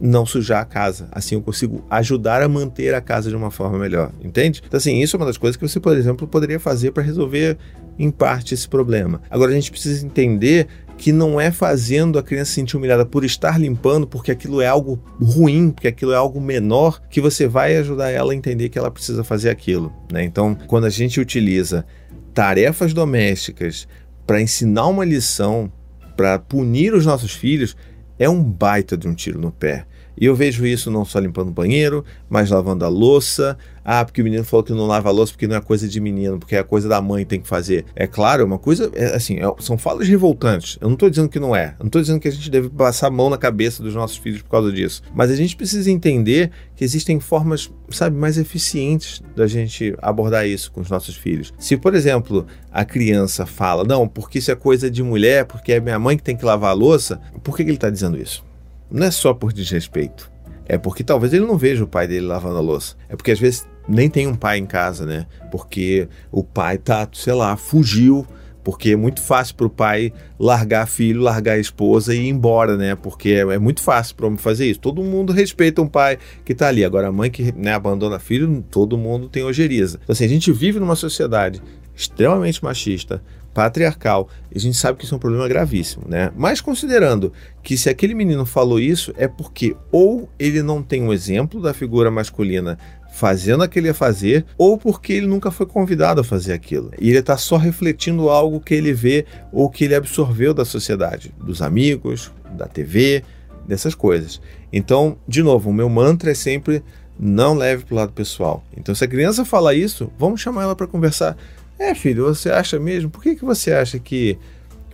não 0.00 0.24
sujar 0.24 0.62
a 0.62 0.64
casa. 0.64 1.08
Assim 1.12 1.34
eu 1.34 1.42
consigo 1.42 1.84
ajudar 1.90 2.40
a 2.40 2.48
manter 2.48 2.94
a 2.94 3.02
casa 3.02 3.28
de 3.28 3.36
uma 3.36 3.50
forma 3.50 3.78
melhor, 3.78 4.10
entende? 4.24 4.62
Então, 4.66 4.78
assim, 4.78 4.98
isso 4.98 5.14
é 5.14 5.18
uma 5.18 5.26
das 5.26 5.36
coisas 5.36 5.58
que 5.58 5.68
você, 5.68 5.78
por 5.78 5.94
exemplo, 5.94 6.26
poderia 6.26 6.58
fazer 6.58 6.92
para 6.92 7.02
resolver 7.02 7.58
em 7.98 8.10
parte 8.10 8.54
esse 8.54 8.66
problema. 8.66 9.20
Agora, 9.28 9.50
a 9.50 9.54
gente 9.54 9.70
precisa 9.70 10.06
entender 10.06 10.68
que 11.02 11.10
não 11.10 11.40
é 11.40 11.50
fazendo 11.50 12.16
a 12.16 12.22
criança 12.22 12.50
se 12.50 12.54
sentir 12.54 12.76
humilhada 12.76 13.04
por 13.04 13.24
estar 13.24 13.58
limpando, 13.58 14.06
porque 14.06 14.30
aquilo 14.30 14.60
é 14.60 14.68
algo 14.68 15.02
ruim, 15.20 15.72
porque 15.72 15.88
aquilo 15.88 16.12
é 16.12 16.16
algo 16.16 16.40
menor, 16.40 17.02
que 17.10 17.20
você 17.20 17.48
vai 17.48 17.76
ajudar 17.76 18.10
ela 18.10 18.32
a 18.32 18.36
entender 18.36 18.68
que 18.68 18.78
ela 18.78 18.88
precisa 18.88 19.24
fazer 19.24 19.50
aquilo. 19.50 19.92
Né? 20.12 20.22
Então, 20.22 20.56
quando 20.68 20.84
a 20.84 20.90
gente 20.90 21.20
utiliza 21.20 21.84
tarefas 22.32 22.94
domésticas 22.94 23.88
para 24.24 24.40
ensinar 24.40 24.86
uma 24.86 25.04
lição, 25.04 25.72
para 26.16 26.38
punir 26.38 26.94
os 26.94 27.04
nossos 27.04 27.32
filhos, 27.32 27.76
é 28.16 28.28
um 28.28 28.40
baita 28.40 28.96
de 28.96 29.08
um 29.08 29.14
tiro 29.14 29.40
no 29.40 29.50
pé. 29.50 29.86
E 30.16 30.26
eu 30.26 30.34
vejo 30.34 30.66
isso 30.66 30.90
não 30.90 31.04
só 31.04 31.18
limpando 31.18 31.48
o 31.48 31.52
banheiro, 31.52 32.04
mas 32.28 32.50
lavando 32.50 32.84
a 32.84 32.88
louça. 32.88 33.56
Ah, 33.84 34.04
porque 34.04 34.20
o 34.20 34.24
menino 34.24 34.44
falou 34.44 34.62
que 34.62 34.72
não 34.72 34.86
lava 34.86 35.08
a 35.08 35.12
louça 35.12 35.32
porque 35.32 35.46
não 35.46 35.56
é 35.56 35.60
coisa 35.60 35.88
de 35.88 36.00
menino, 36.00 36.38
porque 36.38 36.54
é 36.54 36.62
coisa 36.62 36.88
da 36.88 37.00
mãe 37.00 37.24
tem 37.24 37.40
que 37.40 37.48
fazer. 37.48 37.84
É 37.96 38.06
claro, 38.06 38.42
é 38.42 38.44
uma 38.44 38.58
coisa, 38.58 38.90
é, 38.94 39.16
assim, 39.16 39.38
é, 39.38 39.54
são 39.58 39.76
falas 39.76 40.06
revoltantes. 40.06 40.78
Eu 40.80 40.88
não 40.88 40.94
estou 40.94 41.10
dizendo 41.10 41.28
que 41.28 41.40
não 41.40 41.54
é. 41.56 41.74
Eu 41.78 41.80
não 41.80 41.86
estou 41.86 42.00
dizendo 42.00 42.20
que 42.20 42.28
a 42.28 42.30
gente 42.30 42.48
deve 42.48 42.68
passar 42.70 43.08
a 43.08 43.10
mão 43.10 43.28
na 43.28 43.36
cabeça 43.36 43.82
dos 43.82 43.94
nossos 43.94 44.16
filhos 44.16 44.42
por 44.42 44.50
causa 44.50 44.70
disso. 44.70 45.02
Mas 45.14 45.30
a 45.30 45.36
gente 45.36 45.56
precisa 45.56 45.90
entender 45.90 46.50
que 46.76 46.84
existem 46.84 47.18
formas, 47.18 47.72
sabe, 47.90 48.16
mais 48.16 48.38
eficientes 48.38 49.22
da 49.34 49.46
gente 49.46 49.94
abordar 50.00 50.46
isso 50.46 50.70
com 50.70 50.80
os 50.80 50.90
nossos 50.90 51.16
filhos. 51.16 51.52
Se, 51.58 51.76
por 51.76 51.94
exemplo, 51.94 52.46
a 52.70 52.84
criança 52.84 53.46
fala, 53.46 53.82
não, 53.82 54.06
porque 54.06 54.38
isso 54.38 54.50
é 54.50 54.54
coisa 54.54 54.90
de 54.90 55.02
mulher, 55.02 55.44
porque 55.44 55.72
é 55.72 55.80
minha 55.80 55.98
mãe 55.98 56.16
que 56.16 56.22
tem 56.22 56.36
que 56.36 56.44
lavar 56.44 56.70
a 56.70 56.74
louça, 56.74 57.20
por 57.42 57.56
que, 57.56 57.64
que 57.64 57.70
ele 57.70 57.76
está 57.76 57.90
dizendo 57.90 58.16
isso? 58.16 58.44
Não 58.92 59.06
é 59.06 59.10
só 59.10 59.32
por 59.32 59.52
desrespeito. 59.52 60.30
É 60.66 60.78
porque 60.78 61.02
talvez 61.02 61.32
ele 61.32 61.46
não 61.46 61.56
veja 61.56 61.82
o 61.82 61.88
pai 61.88 62.06
dele 62.06 62.26
lavando 62.26 62.58
a 62.58 62.60
louça. 62.60 62.94
É 63.08 63.16
porque 63.16 63.32
às 63.32 63.40
vezes 63.40 63.66
nem 63.88 64.08
tem 64.08 64.26
um 64.26 64.34
pai 64.34 64.58
em 64.58 64.66
casa, 64.66 65.06
né? 65.06 65.26
Porque 65.50 66.08
o 66.30 66.44
pai 66.44 66.78
tá, 66.78 67.08
sei 67.12 67.32
lá, 67.32 67.56
fugiu. 67.56 68.26
Porque 68.64 68.90
é 68.90 68.96
muito 68.96 69.20
fácil 69.20 69.56
para 69.56 69.66
o 69.66 69.70
pai 69.70 70.12
largar 70.38 70.86
filho, 70.86 71.20
largar 71.20 71.58
esposa 71.58 72.14
e 72.14 72.18
ir 72.18 72.28
embora, 72.28 72.76
né? 72.76 72.94
Porque 72.94 73.30
é, 73.30 73.40
é 73.40 73.58
muito 73.58 73.82
fácil 73.82 74.14
para 74.14 74.26
homem 74.26 74.38
fazer 74.38 74.66
isso. 74.66 74.78
Todo 74.78 75.02
mundo 75.02 75.32
respeita 75.32 75.82
um 75.82 75.88
pai 75.88 76.16
que 76.44 76.52
está 76.52 76.68
ali. 76.68 76.84
Agora, 76.84 77.08
a 77.08 77.12
mãe 77.12 77.28
que 77.28 77.50
né, 77.56 77.72
abandona 77.72 78.20
filho, 78.20 78.64
todo 78.70 78.96
mundo 78.96 79.28
tem 79.28 79.42
ojeriza. 79.42 79.98
Então, 80.00 80.12
assim, 80.12 80.24
a 80.24 80.28
gente 80.28 80.52
vive 80.52 80.78
numa 80.78 80.94
sociedade 80.94 81.60
extremamente 81.94 82.62
machista, 82.62 83.20
patriarcal. 83.52 84.28
E 84.50 84.58
a 84.58 84.60
gente 84.60 84.76
sabe 84.76 84.98
que 84.98 85.04
isso 85.04 85.14
é 85.14 85.16
um 85.16 85.20
problema 85.20 85.46
gravíssimo, 85.48 86.04
né? 86.08 86.30
Mas 86.36 86.60
considerando 86.60 87.32
que 87.62 87.76
se 87.76 87.88
aquele 87.88 88.14
menino 88.14 88.44
falou 88.44 88.80
isso, 88.80 89.12
é 89.16 89.28
porque 89.28 89.76
ou 89.90 90.28
ele 90.38 90.62
não 90.62 90.82
tem 90.82 91.02
um 91.02 91.12
exemplo 91.12 91.60
da 91.60 91.74
figura 91.74 92.10
masculina 92.10 92.78
fazendo 93.12 93.62
aquilo 93.62 93.90
a 93.90 93.94
fazer, 93.94 94.46
ou 94.56 94.78
porque 94.78 95.12
ele 95.12 95.26
nunca 95.26 95.50
foi 95.50 95.66
convidado 95.66 96.22
a 96.22 96.24
fazer 96.24 96.54
aquilo. 96.54 96.90
E 96.98 97.10
ele 97.10 97.18
está 97.18 97.36
só 97.36 97.58
refletindo 97.58 98.30
algo 98.30 98.58
que 98.58 98.74
ele 98.74 98.92
vê 98.92 99.26
ou 99.52 99.68
que 99.68 99.84
ele 99.84 99.94
absorveu 99.94 100.54
da 100.54 100.64
sociedade, 100.64 101.32
dos 101.38 101.60
amigos, 101.60 102.32
da 102.56 102.66
TV, 102.66 103.22
dessas 103.68 103.94
coisas. 103.94 104.40
Então, 104.72 105.18
de 105.28 105.42
novo, 105.42 105.68
o 105.68 105.74
meu 105.74 105.90
mantra 105.90 106.30
é 106.30 106.34
sempre 106.34 106.82
não 107.18 107.54
leve 107.54 107.84
para 107.84 107.94
o 107.94 107.96
lado 107.96 108.12
pessoal. 108.12 108.64
Então, 108.76 108.94
se 108.94 109.04
a 109.04 109.08
criança 109.08 109.44
fala 109.44 109.74
isso, 109.74 110.10
vamos 110.18 110.40
chamar 110.40 110.62
ela 110.62 110.74
para 110.74 110.86
conversar. 110.86 111.36
É, 111.82 111.96
filho, 111.96 112.26
você 112.26 112.48
acha 112.48 112.78
mesmo? 112.78 113.10
Por 113.10 113.20
que, 113.20 113.34
que 113.34 113.44
você 113.44 113.72
acha 113.72 113.98
que 113.98 114.38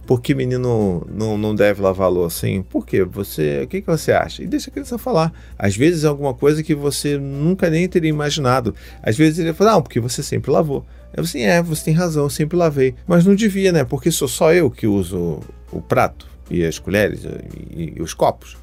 por 0.06 0.22
que 0.22 0.34
menino 0.34 1.06
não, 1.06 1.36
não 1.36 1.54
deve 1.54 1.82
lavar 1.82 2.10
louça? 2.10 2.46
Assim, 2.46 2.62
por 2.62 2.86
quê? 2.86 3.04
Você, 3.04 3.60
o 3.64 3.68
que, 3.68 3.82
que 3.82 3.86
você 3.86 4.10
acha? 4.10 4.42
E 4.42 4.46
deixa 4.46 4.70
a 4.70 4.72
criança 4.72 4.96
falar. 4.96 5.30
Às 5.58 5.76
vezes 5.76 6.04
é 6.04 6.06
alguma 6.08 6.32
coisa 6.32 6.62
que 6.62 6.74
você 6.74 7.18
nunca 7.18 7.68
nem 7.68 7.86
teria 7.86 8.08
imaginado. 8.08 8.74
Às 9.02 9.18
vezes 9.18 9.38
ele 9.38 9.52
fala, 9.52 9.72
não, 9.72 9.82
porque 9.82 10.00
você 10.00 10.22
sempre 10.22 10.50
lavou. 10.50 10.86
Eu 11.14 11.24
assim, 11.24 11.42
é, 11.42 11.62
você 11.62 11.84
tem 11.84 11.92
razão, 11.92 12.24
eu 12.24 12.30
sempre 12.30 12.56
lavei. 12.56 12.94
Mas 13.06 13.26
não 13.26 13.34
devia, 13.34 13.70
né? 13.70 13.84
Porque 13.84 14.10
sou 14.10 14.26
só 14.26 14.50
eu 14.54 14.70
que 14.70 14.86
uso 14.86 15.40
o 15.70 15.82
prato 15.82 16.26
e 16.50 16.64
as 16.64 16.78
colheres 16.78 17.26
e, 17.70 17.92
e 17.96 18.00
os 18.00 18.14
copos. 18.14 18.56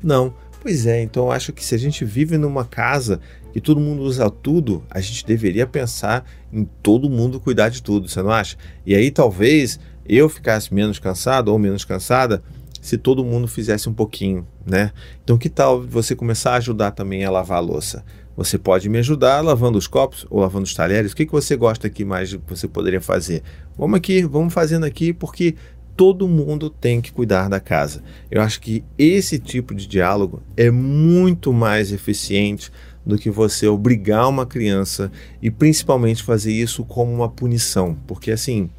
Não. 0.00 0.32
Pois 0.60 0.86
é, 0.86 1.02
então 1.02 1.32
acho 1.32 1.52
que 1.52 1.64
se 1.64 1.74
a 1.74 1.78
gente 1.78 2.04
vive 2.04 2.38
numa 2.38 2.64
casa 2.64 3.18
e 3.54 3.60
todo 3.60 3.80
mundo 3.80 4.02
usa 4.02 4.28
tudo, 4.30 4.82
a 4.90 5.00
gente 5.00 5.24
deveria 5.24 5.66
pensar 5.66 6.24
em 6.52 6.64
todo 6.82 7.08
mundo 7.08 7.40
cuidar 7.40 7.68
de 7.68 7.82
tudo, 7.82 8.08
você 8.08 8.22
não 8.22 8.30
acha? 8.30 8.56
E 8.84 8.94
aí 8.94 9.10
talvez 9.10 9.78
eu 10.06 10.28
ficasse 10.28 10.72
menos 10.72 10.98
cansado 10.98 11.48
ou 11.48 11.58
menos 11.58 11.84
cansada 11.84 12.42
se 12.80 12.98
todo 12.98 13.24
mundo 13.24 13.46
fizesse 13.46 13.88
um 13.88 13.94
pouquinho, 13.94 14.46
né? 14.66 14.90
Então 15.22 15.38
que 15.38 15.48
tal 15.48 15.82
você 15.82 16.16
começar 16.16 16.52
a 16.52 16.56
ajudar 16.56 16.90
também 16.90 17.24
a 17.24 17.30
lavar 17.30 17.58
a 17.58 17.60
louça? 17.60 18.04
Você 18.36 18.56
pode 18.56 18.88
me 18.88 18.98
ajudar 18.98 19.42
lavando 19.42 19.76
os 19.76 19.86
copos 19.86 20.26
ou 20.30 20.40
lavando 20.40 20.64
os 20.64 20.74
talheres. 20.74 21.12
O 21.12 21.16
que, 21.16 21.26
que 21.26 21.32
você 21.32 21.54
gosta 21.54 21.86
aqui 21.86 22.04
mais 22.04 22.32
que 22.32 22.40
você 22.48 22.66
poderia 22.66 23.00
fazer? 23.00 23.42
Vamos 23.76 23.98
aqui, 23.98 24.22
vamos 24.22 24.54
fazendo 24.54 24.84
aqui, 24.84 25.12
porque 25.12 25.54
todo 25.96 26.26
mundo 26.26 26.70
tem 26.70 27.00
que 27.00 27.12
cuidar 27.12 27.48
da 27.48 27.60
casa. 27.60 28.02
Eu 28.30 28.40
acho 28.40 28.60
que 28.60 28.82
esse 28.96 29.38
tipo 29.38 29.74
de 29.74 29.86
diálogo 29.86 30.42
é 30.56 30.70
muito 30.70 31.52
mais 31.52 31.92
eficiente 31.92 32.70
do 33.04 33.18
que 33.18 33.30
você 33.30 33.66
obrigar 33.66 34.28
uma 34.28 34.46
criança 34.46 35.10
e 35.40 35.50
principalmente 35.50 36.22
fazer 36.22 36.52
isso 36.52 36.84
como 36.84 37.12
uma 37.12 37.28
punição, 37.28 37.96
porque 38.06 38.30
assim, 38.30 38.70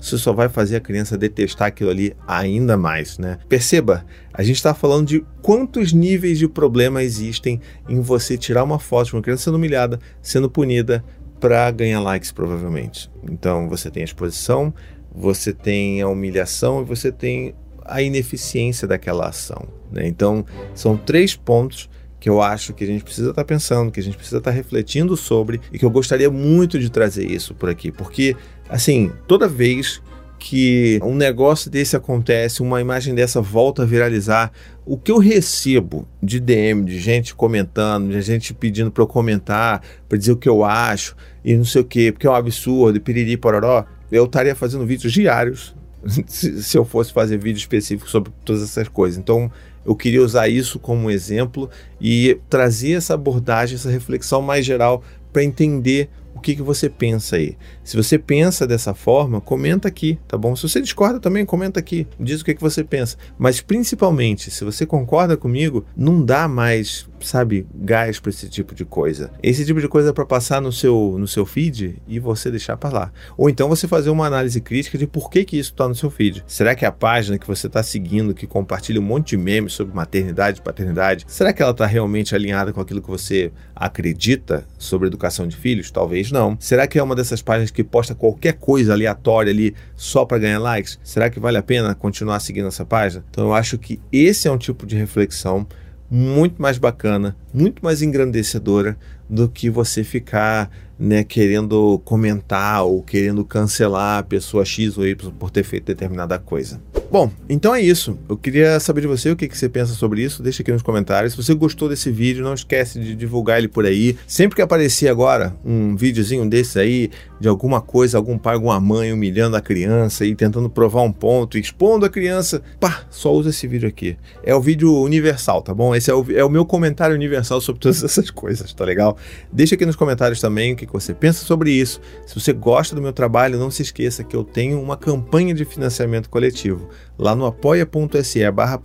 você 0.00 0.16
só 0.16 0.32
vai 0.32 0.48
fazer 0.48 0.76
a 0.76 0.80
criança 0.80 1.18
detestar 1.18 1.68
aquilo 1.68 1.90
ali 1.90 2.16
ainda 2.26 2.76
mais, 2.76 3.18
né? 3.18 3.38
Perceba, 3.48 4.04
a 4.32 4.42
gente 4.42 4.56
está 4.56 4.72
falando 4.72 5.06
de 5.06 5.24
quantos 5.42 5.92
níveis 5.92 6.38
de 6.38 6.48
problema 6.48 7.02
existem 7.02 7.60
em 7.86 8.00
você 8.00 8.38
tirar 8.38 8.64
uma 8.64 8.78
foto 8.78 9.08
de 9.08 9.16
uma 9.16 9.22
criança 9.22 9.44
sendo 9.44 9.56
humilhada, 9.56 10.00
sendo 10.22 10.48
punida 10.48 11.04
para 11.38 11.70
ganhar 11.70 12.00
likes, 12.00 12.32
provavelmente. 12.32 13.10
Então 13.30 13.68
você 13.68 13.90
tem 13.90 14.02
a 14.02 14.04
exposição, 14.04 14.72
você 15.14 15.52
tem 15.52 16.00
a 16.00 16.08
humilhação 16.08 16.80
e 16.80 16.84
você 16.84 17.12
tem 17.12 17.54
a 17.84 18.00
ineficiência 18.00 18.88
daquela 18.88 19.28
ação. 19.28 19.68
Né? 19.92 20.06
Então 20.06 20.46
são 20.74 20.96
três 20.96 21.36
pontos 21.36 21.90
que 22.20 22.28
eu 22.28 22.42
acho 22.42 22.74
que 22.74 22.84
a 22.84 22.86
gente 22.86 23.02
precisa 23.02 23.30
estar 23.30 23.42
tá 23.42 23.46
pensando, 23.46 23.90
que 23.90 23.98
a 23.98 24.02
gente 24.02 24.16
precisa 24.16 24.36
estar 24.38 24.50
tá 24.50 24.56
refletindo 24.56 25.16
sobre 25.16 25.58
e 25.72 25.78
que 25.78 25.84
eu 25.84 25.90
gostaria 25.90 26.30
muito 26.30 26.78
de 26.78 26.90
trazer 26.90 27.24
isso 27.24 27.54
por 27.54 27.70
aqui, 27.70 27.90
porque 27.90 28.36
assim, 28.68 29.10
toda 29.26 29.48
vez 29.48 30.02
que 30.38 30.98
um 31.02 31.14
negócio 31.14 31.70
desse 31.70 31.96
acontece, 31.96 32.62
uma 32.62 32.80
imagem 32.80 33.14
dessa 33.14 33.40
volta 33.40 33.82
a 33.82 33.86
viralizar, 33.86 34.50
o 34.86 34.96
que 34.96 35.12
eu 35.12 35.18
recebo 35.18 36.08
de 36.22 36.40
DM, 36.40 36.84
de 36.84 36.98
gente 36.98 37.34
comentando, 37.34 38.10
de 38.10 38.20
gente 38.22 38.54
pedindo 38.54 38.90
para 38.90 39.02
eu 39.02 39.06
comentar, 39.06 39.82
para 40.08 40.16
dizer 40.16 40.32
o 40.32 40.36
que 40.36 40.48
eu 40.48 40.64
acho 40.64 41.14
e 41.44 41.54
não 41.54 41.64
sei 41.64 41.82
o 41.82 41.84
que, 41.84 42.10
porque 42.12 42.26
é 42.26 42.30
um 42.30 42.34
absurdo, 42.34 43.00
piriri 43.00 43.36
pororó, 43.36 43.84
eu 44.10 44.24
estaria 44.24 44.54
fazendo 44.54 44.86
vídeos 44.86 45.12
diários 45.12 45.74
se 46.06 46.76
eu 46.76 46.84
fosse 46.84 47.12
fazer 47.12 47.38
vídeo 47.38 47.58
específico 47.58 48.08
sobre 48.08 48.32
todas 48.44 48.62
essas 48.62 48.88
coisas. 48.88 49.18
Então, 49.18 49.50
eu 49.84 49.94
queria 49.94 50.22
usar 50.22 50.48
isso 50.48 50.78
como 50.78 51.10
exemplo 51.10 51.70
e 52.00 52.38
trazer 52.48 52.92
essa 52.92 53.14
abordagem, 53.14 53.76
essa 53.76 53.90
reflexão 53.90 54.42
mais 54.42 54.64
geral 54.64 55.02
para 55.32 55.44
entender 55.44 56.08
o 56.34 56.40
que, 56.40 56.54
que 56.54 56.62
você 56.62 56.88
pensa 56.88 57.36
aí. 57.36 57.56
Se 57.90 57.96
você 57.96 58.16
pensa 58.16 58.68
dessa 58.68 58.94
forma, 58.94 59.40
comenta 59.40 59.88
aqui, 59.88 60.16
tá 60.28 60.38
bom? 60.38 60.54
Se 60.54 60.62
você 60.62 60.80
discorda 60.80 61.18
também, 61.18 61.44
comenta 61.44 61.80
aqui, 61.80 62.06
diz 62.20 62.40
o 62.40 62.44
que, 62.44 62.54
que 62.54 62.60
você 62.60 62.84
pensa. 62.84 63.16
Mas 63.36 63.60
principalmente, 63.60 64.48
se 64.48 64.62
você 64.62 64.86
concorda 64.86 65.36
comigo, 65.36 65.84
não 65.96 66.24
dá 66.24 66.46
mais, 66.46 67.08
sabe, 67.18 67.66
gás 67.74 68.20
para 68.20 68.30
esse 68.30 68.48
tipo 68.48 68.76
de 68.76 68.84
coisa. 68.84 69.32
Esse 69.42 69.66
tipo 69.66 69.80
de 69.80 69.88
coisa 69.88 70.10
é 70.10 70.12
para 70.12 70.24
passar 70.24 70.62
no 70.62 70.70
seu, 70.70 71.16
no 71.18 71.26
seu 71.26 71.44
feed 71.44 72.00
e 72.06 72.20
você 72.20 72.48
deixar 72.48 72.76
para 72.76 72.96
lá. 72.96 73.12
Ou 73.36 73.50
então 73.50 73.68
você 73.68 73.88
fazer 73.88 74.10
uma 74.10 74.24
análise 74.24 74.60
crítica 74.60 74.96
de 74.96 75.08
por 75.08 75.28
que, 75.28 75.44
que 75.44 75.58
isso 75.58 75.72
está 75.72 75.88
no 75.88 75.94
seu 75.96 76.10
feed. 76.10 76.44
Será 76.46 76.76
que 76.76 76.86
a 76.86 76.92
página 76.92 77.40
que 77.40 77.46
você 77.48 77.66
está 77.66 77.82
seguindo, 77.82 78.32
que 78.32 78.46
compartilha 78.46 79.00
um 79.00 79.04
monte 79.04 79.30
de 79.30 79.36
memes 79.36 79.72
sobre 79.72 79.92
maternidade 79.96 80.60
e 80.60 80.62
paternidade, 80.62 81.24
será 81.26 81.52
que 81.52 81.60
ela 81.60 81.72
está 81.72 81.86
realmente 81.86 82.36
alinhada 82.36 82.72
com 82.72 82.80
aquilo 82.80 83.02
que 83.02 83.10
você 83.10 83.50
acredita 83.74 84.64
sobre 84.78 85.08
educação 85.08 85.48
de 85.48 85.56
filhos? 85.56 85.90
Talvez 85.90 86.30
não. 86.30 86.56
Será 86.60 86.86
que 86.86 86.96
é 86.96 87.02
uma 87.02 87.16
dessas 87.16 87.42
páginas 87.42 87.72
que 87.72 87.79
que 87.82 87.90
posta 87.90 88.14
qualquer 88.14 88.54
coisa 88.54 88.92
aleatória 88.92 89.52
ali 89.52 89.74
só 89.96 90.24
para 90.24 90.38
ganhar 90.38 90.58
likes, 90.58 90.98
será 91.02 91.30
que 91.30 91.40
vale 91.40 91.58
a 91.58 91.62
pena 91.62 91.94
continuar 91.94 92.40
seguindo 92.40 92.68
essa 92.68 92.84
página? 92.84 93.24
Então 93.30 93.44
eu 93.44 93.54
acho 93.54 93.78
que 93.78 94.00
esse 94.12 94.48
é 94.48 94.50
um 94.50 94.58
tipo 94.58 94.86
de 94.86 94.96
reflexão 94.96 95.66
muito 96.10 96.60
mais 96.60 96.76
bacana, 96.76 97.36
muito 97.54 97.84
mais 97.84 98.02
engrandecedora 98.02 98.96
do 99.28 99.48
que 99.48 99.70
você 99.70 100.02
ficar 100.02 100.70
né, 101.00 101.24
querendo 101.24 101.98
comentar 102.04 102.84
ou 102.84 103.02
querendo 103.02 103.42
cancelar 103.42 104.18
a 104.18 104.22
pessoa 104.22 104.66
X 104.66 104.98
ou 104.98 105.06
Y 105.06 105.32
por 105.32 105.50
ter 105.50 105.64
feito 105.64 105.86
determinada 105.86 106.38
coisa. 106.38 106.78
Bom, 107.10 107.28
então 107.48 107.74
é 107.74 107.80
isso. 107.80 108.16
Eu 108.28 108.36
queria 108.36 108.78
saber 108.78 109.00
de 109.00 109.08
você 109.08 109.30
o 109.30 109.36
que, 109.36 109.48
que 109.48 109.58
você 109.58 109.68
pensa 109.68 109.94
sobre 109.94 110.22
isso. 110.22 110.44
Deixa 110.44 110.62
aqui 110.62 110.70
nos 110.70 110.82
comentários. 110.82 111.32
Se 111.32 111.42
você 111.42 111.52
gostou 111.54 111.88
desse 111.88 112.08
vídeo, 112.08 112.44
não 112.44 112.54
esquece 112.54 113.00
de 113.00 113.16
divulgar 113.16 113.58
ele 113.58 113.66
por 113.66 113.84
aí. 113.84 114.16
Sempre 114.28 114.54
que 114.54 114.62
aparecer 114.62 115.08
agora 115.08 115.52
um 115.64 115.96
videozinho 115.96 116.48
desse 116.48 116.78
aí, 116.78 117.10
de 117.40 117.48
alguma 117.48 117.80
coisa, 117.80 118.16
algum 118.16 118.38
pai, 118.38 118.54
alguma 118.54 118.78
mãe 118.78 119.12
humilhando 119.12 119.56
a 119.56 119.60
criança 119.60 120.24
e 120.24 120.36
tentando 120.36 120.70
provar 120.70 121.02
um 121.02 121.10
ponto, 121.10 121.58
expondo 121.58 122.06
a 122.06 122.08
criança, 122.08 122.62
pá, 122.78 123.02
só 123.10 123.32
usa 123.32 123.50
esse 123.50 123.66
vídeo 123.66 123.88
aqui. 123.88 124.16
É 124.44 124.54
o 124.54 124.60
vídeo 124.60 124.94
universal, 125.02 125.62
tá 125.62 125.74
bom? 125.74 125.96
Esse 125.96 126.12
é 126.12 126.14
o, 126.14 126.24
é 126.30 126.44
o 126.44 126.50
meu 126.50 126.64
comentário 126.64 127.16
universal 127.16 127.60
sobre 127.60 127.80
todas 127.80 128.04
essas 128.04 128.30
coisas, 128.30 128.72
tá 128.72 128.84
legal? 128.84 129.16
Deixa 129.50 129.74
aqui 129.74 129.84
nos 129.84 129.96
comentários 129.96 130.40
também 130.40 130.74
o 130.74 130.76
que, 130.76 130.86
que 130.90 130.94
você 130.94 131.14
pensa 131.14 131.44
sobre 131.44 131.70
isso. 131.70 132.00
Se 132.26 132.34
você 132.34 132.52
gosta 132.52 132.94
do 132.94 133.00
meu 133.00 133.12
trabalho, 133.12 133.58
não 133.58 133.70
se 133.70 133.82
esqueça 133.82 134.24
que 134.24 134.34
eu 134.34 134.42
tenho 134.42 134.80
uma 134.80 134.96
campanha 134.96 135.54
de 135.54 135.64
financiamento 135.64 136.28
coletivo 136.28 136.88
lá 137.20 137.36
no 137.36 137.44
apoia.se 137.44 138.50
barra 138.50 138.80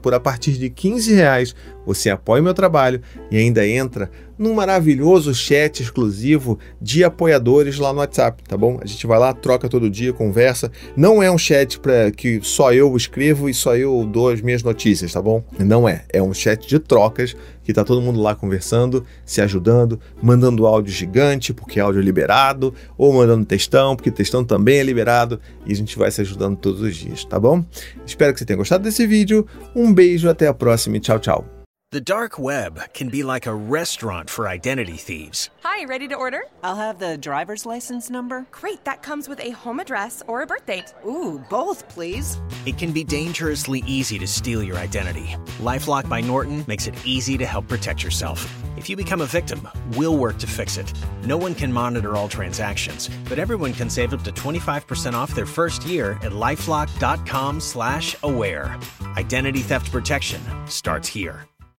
por 0.00 0.14
a 0.14 0.20
partir 0.20 0.52
de 0.52 0.70
15 0.70 1.12
reais 1.12 1.54
você 1.84 2.08
apoia 2.10 2.40
o 2.40 2.44
meu 2.44 2.54
trabalho 2.54 3.00
e 3.30 3.36
ainda 3.36 3.66
entra 3.66 4.10
num 4.38 4.54
maravilhoso 4.54 5.34
chat 5.34 5.82
exclusivo 5.82 6.58
de 6.80 7.04
apoiadores 7.04 7.78
lá 7.78 7.92
no 7.92 8.00
WhatsApp, 8.00 8.42
tá 8.44 8.56
bom? 8.56 8.78
A 8.82 8.86
gente 8.86 9.06
vai 9.06 9.18
lá, 9.18 9.32
troca 9.32 9.68
todo 9.68 9.90
dia, 9.90 10.12
conversa. 10.12 10.70
Não 10.96 11.22
é 11.22 11.30
um 11.30 11.38
chat 11.38 11.78
para 11.78 12.10
que 12.10 12.40
só 12.42 12.72
eu 12.72 12.96
escrevo 12.96 13.48
e 13.48 13.54
só 13.54 13.76
eu 13.76 14.04
dou 14.04 14.30
as 14.30 14.40
minhas 14.40 14.62
notícias, 14.62 15.12
tá 15.12 15.22
bom? 15.22 15.42
Não 15.58 15.88
é. 15.88 16.04
É 16.12 16.22
um 16.22 16.34
chat 16.34 16.66
de 16.66 16.78
trocas 16.78 17.36
que 17.66 17.72
tá 17.72 17.82
todo 17.82 18.00
mundo 18.00 18.20
lá 18.20 18.32
conversando, 18.34 19.04
se 19.24 19.40
ajudando, 19.40 19.98
mandando 20.22 20.66
áudio 20.66 20.92
gigante, 20.92 21.52
porque 21.52 21.80
áudio 21.80 22.00
é 22.00 22.04
liberado, 22.04 22.72
ou 22.96 23.12
mandando 23.12 23.44
textão, 23.44 23.96
porque 23.96 24.10
textão 24.10 24.44
também 24.44 24.78
é 24.78 24.84
liberado, 24.84 25.40
e 25.66 25.72
a 25.72 25.76
gente 25.76 25.98
vai 25.98 26.10
se 26.12 26.20
ajudando 26.20 26.56
todos 26.56 26.80
os 26.80 26.94
dias, 26.94 27.24
tá 27.24 27.40
bom? 27.40 27.64
Espero 28.06 28.32
que 28.32 28.38
você 28.38 28.44
tenha 28.44 28.56
gostado 28.56 28.84
desse 28.84 29.04
vídeo. 29.04 29.44
Um 29.74 29.92
beijo, 29.92 30.28
até 30.28 30.46
a 30.46 30.54
próxima 30.54 30.96
e 30.98 31.00
tchau, 31.00 31.18
tchau. 31.18 31.55
The 31.96 32.02
dark 32.02 32.38
web 32.38 32.92
can 32.92 33.08
be 33.08 33.22
like 33.22 33.46
a 33.46 33.54
restaurant 33.54 34.28
for 34.28 34.46
identity 34.46 34.98
thieves. 34.98 35.48
Hi, 35.62 35.86
ready 35.86 36.06
to 36.08 36.14
order? 36.14 36.42
I'll 36.62 36.76
have 36.76 36.98
the 36.98 37.16
driver's 37.16 37.64
license 37.64 38.10
number. 38.10 38.44
Great, 38.50 38.84
that 38.84 39.02
comes 39.02 39.30
with 39.30 39.40
a 39.40 39.52
home 39.52 39.80
address 39.80 40.22
or 40.26 40.42
a 40.42 40.46
birth 40.46 40.66
date. 40.66 40.92
Ooh, 41.06 41.42
both, 41.48 41.88
please. 41.88 42.38
It 42.66 42.76
can 42.76 42.92
be 42.92 43.02
dangerously 43.02 43.82
easy 43.86 44.18
to 44.18 44.26
steal 44.26 44.62
your 44.62 44.76
identity. 44.76 45.36
Lifelock 45.58 46.06
by 46.06 46.20
Norton 46.20 46.66
makes 46.68 46.86
it 46.86 46.94
easy 47.06 47.38
to 47.38 47.46
help 47.46 47.66
protect 47.66 48.04
yourself. 48.04 48.46
If 48.76 48.90
you 48.90 48.96
become 48.96 49.22
a 49.22 49.26
victim, 49.26 49.66
we'll 49.94 50.18
work 50.18 50.36
to 50.40 50.46
fix 50.46 50.76
it. 50.76 50.92
No 51.24 51.38
one 51.38 51.54
can 51.54 51.72
monitor 51.72 52.14
all 52.14 52.28
transactions, 52.28 53.08
but 53.26 53.38
everyone 53.38 53.72
can 53.72 53.88
save 53.88 54.12
up 54.12 54.22
to 54.24 54.32
25% 54.32 55.14
off 55.14 55.34
their 55.34 55.46
first 55.46 55.86
year 55.86 56.18
at 56.20 56.32
LifeLock.com/slash-aware. 56.32 58.78
Identity 59.16 59.60
theft 59.60 59.90
protection 59.90 60.42
starts 60.66 61.08
here. 61.08 61.46